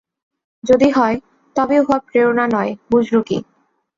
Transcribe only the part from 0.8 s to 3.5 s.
হয়, তবে উহা প্রেরণা নয়, বুজরুকি।